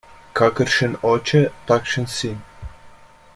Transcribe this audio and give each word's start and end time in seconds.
Kakršen 0.37 0.95
oče, 1.09 1.41
takšen 1.73 2.09
sin. 2.15 2.41